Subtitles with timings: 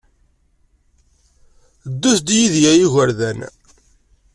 [1.91, 3.39] Ddut-d yid-i a igerdan.